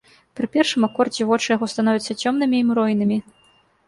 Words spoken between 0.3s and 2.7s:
Пры першым акордзе вочы яго становяцца цёмнымі і